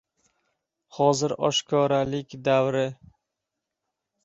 Hozir 0.97 1.35
oshkoralik 1.51 2.35
davri! 2.49 2.85